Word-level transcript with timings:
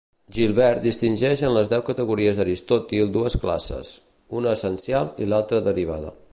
Gilbert 0.35 0.79
distingeix 0.85 1.43
en 1.49 1.53
les 1.57 1.69
deu 1.73 1.83
categories 1.89 2.39
d'Aristòtil 2.41 3.13
dues 3.19 3.37
classes: 3.45 3.93
una 4.41 4.57
essencial 4.59 5.13
i 5.27 5.33
l'altra 5.33 5.65
derivada. 5.73 6.17